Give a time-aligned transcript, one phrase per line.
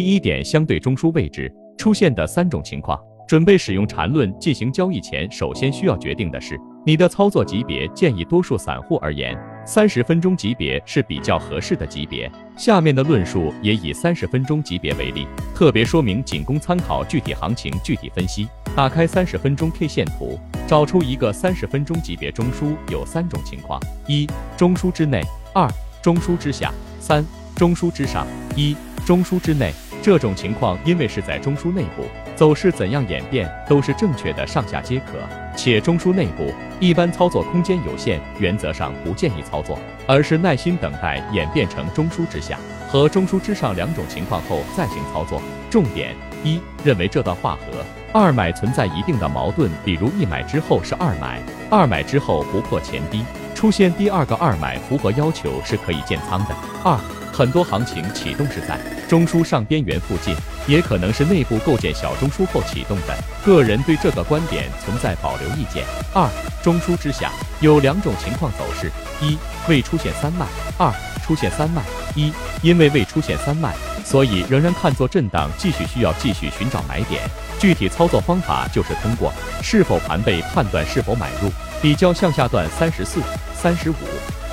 [0.00, 7.86] 第一点，相对中枢位置出现的三种情况，准备使用缠论进行交易前，首先需要决定的是你的操作级别。
[7.88, 12.32] 建议多数散户而言，三十分钟级别是比较合适的级别。
[12.56, 18.48] 下面的论述也以三十分钟级别为例，特别说明仅供参考，具体行情具体分析。
[18.74, 23.78] 打开三十分钟 K 线图，找出一个三十分钟级别中枢，有三种情况：
[24.08, 24.26] 一、
[24.56, 25.20] 中枢之内；
[25.52, 25.70] 二、
[26.00, 27.22] 中枢之下；三、
[27.54, 28.26] 中枢之上。
[28.56, 28.74] 一、
[29.04, 29.74] 中枢之内。
[30.02, 35.18] 这种情况，因为是在中枢内部，走势怎样演变都是正确的，上下皆可。
[35.56, 45.42] 且中枢内部一般操作空间有限，原则上不建议操作，而是耐心等待演变成中枢之下和中枢之上两种情况后再行操作。
[45.68, 56.54] 重点一，认为这段画和二买存在一定的矛盾，比如一买之后是二买，二买之后不破前低，出现第二个二买符合要求是可以建仓的。
[56.82, 56.98] 二。
[57.32, 60.34] 很多行情启动是在中枢上边缘附近，
[60.66, 63.16] 也可能是内部构建小中枢后启动的。
[63.44, 65.84] 个人对这个观点存在保留意见。
[66.14, 66.28] 二、
[66.62, 70.44] 中枢之下有两种情况走势：一、未出现三脉；
[70.78, 70.92] 二、
[71.24, 71.82] 出现三脉。
[72.14, 73.72] 一、因为未出现三脉，
[74.04, 77.22] 所以仍然看作震荡，继续需要继续寻找买点。
[77.58, 81.50] 具体操作方法就是通过是否盘背判断是否买入，
[81.80, 83.20] 比较向下段三十四、
[83.54, 83.94] 三十五。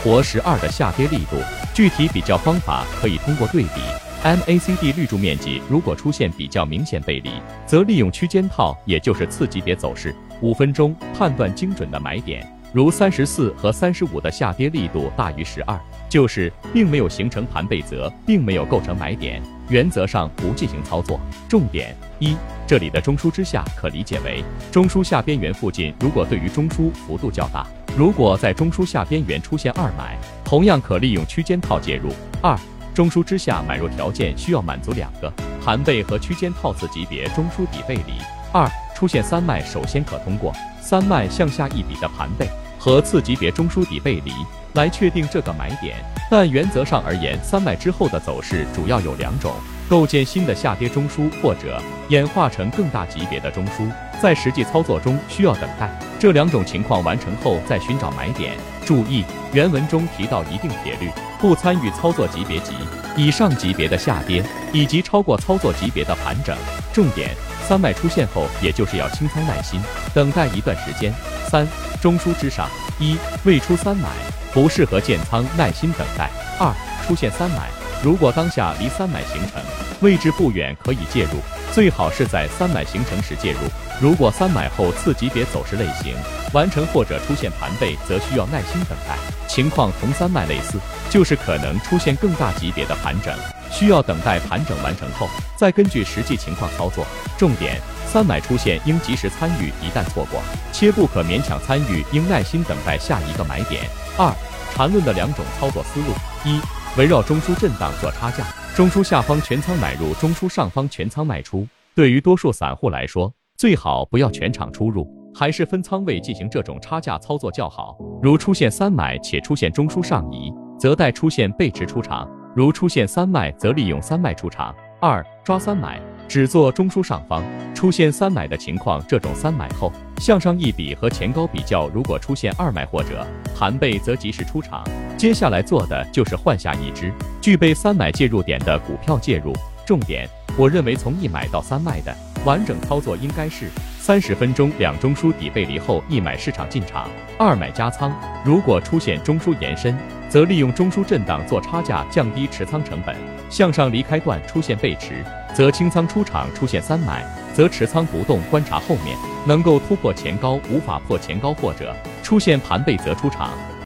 [0.03, 1.37] 活十二的下跌力度，
[1.73, 3.81] 具体比较方法可以通过对比
[4.23, 7.31] MACD 绿柱面积，如果出现比较明显背离，
[7.65, 12.47] 则利用区间套，也就是次级别走势，五分钟判断精准的买点。
[12.73, 21.19] 如三十四和三十五的下跌力度大于十二，就是并没有形成盘背则，并没有构成买点，原则上不进行操作。
[21.49, 22.35] 重点一，
[22.67, 27.65] 这里的中枢之下可理解为中枢下边缘附近，如果对于中枢幅度较大。
[27.97, 32.11] 如果在中枢下边缘出现二买，同样可利用区间套介入。
[32.43, 32.55] 二、
[32.93, 35.33] 中枢之下买入条件需要满足两个：
[35.65, 38.13] 盘背和区间套次级别中枢底背离。
[38.53, 44.31] 二、出现三卖，首先可通过三卖向下一笔的盘背和次级别中枢底背离
[44.75, 45.95] 来确定这个买点。
[46.29, 49.51] 但原则上而言，三卖之后的走势主要有两种。
[49.89, 53.89] 构建新的下跌中枢，或者演化成更大级别的中枢，
[54.21, 55.89] 在实际操作中需要等待
[56.19, 58.53] 这两种情况完成后再寻找买点。
[58.85, 62.73] 注意，原文中提到一定铁律，不参与操作级别级
[63.17, 66.55] 以上级别的下跌，以及超过操作级别的盘整。
[66.93, 67.35] 重点：
[67.67, 69.79] 三脉出现后，也就是要清仓耐心
[70.13, 71.13] 等待一段时间。
[71.49, 71.67] 三、
[72.01, 74.07] 中枢之上，一未出三买，
[74.53, 76.29] 不适合建仓，耐心等待。
[76.57, 76.73] 二、
[77.05, 77.69] 出现三买。
[78.01, 79.61] 如果当下离三买形成
[80.01, 81.39] 位置不远，可以介入，
[81.77, 83.59] 最好是在三买形成时介入。
[84.01, 86.15] 如果三买后次级别走势类型
[86.51, 89.15] 完成或者出现盘背，则需要耐心等待。
[89.47, 93.31] 情况同三买类似，就是可能出现更大级别的盘整，
[93.69, 97.05] 需要等待盘整完成后，再根据实际情况操作。
[97.37, 97.79] 重点：
[98.11, 100.41] 三买出现应及时参与，一旦错过，
[100.73, 103.83] 切不可勉强参与，应耐心等待下一个买点。
[104.17, 104.33] 二、
[104.73, 106.59] 缠论的两种操作思路：一。
[106.97, 108.43] 围绕中枢震荡做差价，
[108.77, 111.67] 中枢下方全仓买入，中枢上方全仓卖出。
[111.95, 117.97] 对于多数散户来说，最好不要全场出入，还是分仓位进行这种差价操作较好。
[118.21, 124.71] 如出现三买且出现中枢上移，则待出现背驰出场；如出现三卖，则利用三卖出场。
[125.01, 125.99] 二抓三买。
[126.27, 127.41] 只做中枢上方
[127.73, 133.25] 出现三买的情况，这种三买后向上一笔和前高比较，如果出现二买或者
[133.57, 134.83] 盘背，则及时出场。
[135.17, 137.11] 接下来做的就是换下一只
[137.41, 139.51] 具备三买介入点的股票介入。
[139.83, 143.67] 重点，我认为从一买到三卖的完整操作应该是
[143.99, 148.13] 三十分钟两中枢底背离后一买市场进场，二买加仓。
[148.45, 149.97] 如果出现中枢延伸，
[150.29, 153.15] 则利用中枢震荡做差价，降低持仓成本。
[153.49, 155.25] 向上离开段出现背驰。
[155.55, 159.17] 则清仓出场，出现三买，则持仓不动，观察后面
[159.47, 163.49] 能够突破前高，无法破前高或者出现盘背则出场。